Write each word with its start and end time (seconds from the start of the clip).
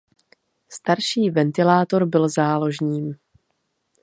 Starší 0.69 1.29
ventilátor 1.29 2.05
byl 2.05 2.29
záložním. 2.29 3.15